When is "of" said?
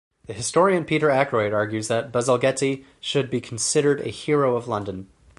4.55-4.67